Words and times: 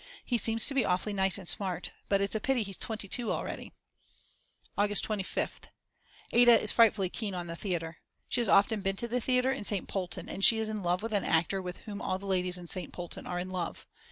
He 0.25 0.39
seems 0.39 0.65
to 0.65 0.73
be 0.73 0.83
awfully 0.83 1.13
nice 1.13 1.37
and 1.37 1.47
smart, 1.47 1.91
but 2.09 2.21
it's 2.21 2.33
a 2.33 2.39
pity 2.39 2.63
he's 2.63 2.75
22 2.75 3.31
already. 3.31 3.71
August 4.75 5.05
25th. 5.07 5.65
Ada 6.33 6.59
is 6.59 6.71
frightfully 6.71 7.07
keen 7.07 7.35
on 7.35 7.45
the 7.45 7.55
theatre. 7.55 7.97
She 8.27 8.41
has 8.41 8.49
often 8.49 8.81
been 8.81 8.95
to 8.95 9.07
the 9.07 9.21
theatre 9.21 9.51
in 9.51 9.63
St. 9.63 9.87
Polten 9.87 10.27
and 10.27 10.43
she 10.43 10.57
is 10.57 10.69
in 10.69 10.81
love 10.81 11.03
with 11.03 11.13
an 11.13 11.23
actor 11.23 11.61
with 11.61 11.81
whom 11.85 12.01
all 12.01 12.17
the 12.17 12.25
ladies 12.25 12.57
in 12.57 12.65
St. 12.65 12.91
Polten 12.91 13.27
are 13.27 13.37
in 13.39 13.49
love. 13.51 13.85